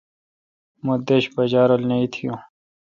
[0.85, 2.39] مہ دݭ بجہ رول نہ اتھی یوں۔